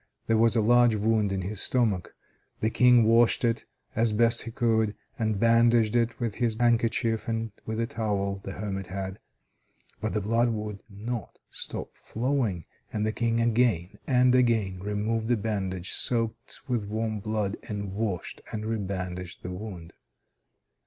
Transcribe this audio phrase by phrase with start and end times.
[0.25, 2.15] There was a large wound in his stomach.
[2.59, 3.65] The King washed it
[3.95, 8.53] as best he could, and bandaged it with his handkerchief and with a towel the
[8.53, 9.19] hermit had.
[9.99, 15.37] But the blood would not stop flowing, and the King again and again removed the
[15.37, 19.93] bandage soaked with warm blood, and washed and rebandaged the wound.